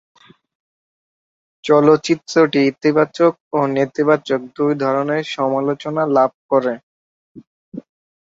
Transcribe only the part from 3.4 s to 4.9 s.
ও নেতিবাচক দুই